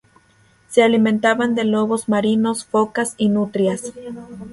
[0.67, 3.93] Se alimentaban de lobos marinos, focas y nutrias.